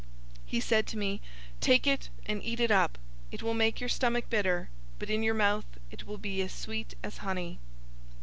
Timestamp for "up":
2.71-2.97